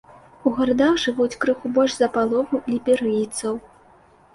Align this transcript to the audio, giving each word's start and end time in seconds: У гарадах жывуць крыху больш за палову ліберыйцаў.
У 0.47 0.53
гарадах 0.59 0.93
жывуць 1.03 1.37
крыху 1.45 1.73
больш 1.77 1.93
за 2.01 2.11
палову 2.19 2.65
ліберыйцаў. 2.75 3.67